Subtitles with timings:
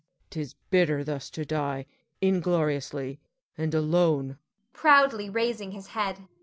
[0.31, 1.85] 'Tis bitter thus to die,
[2.23, 3.19] ingloriously
[3.55, 4.39] and alone.
[4.73, 6.23] [_Proudly raising his head.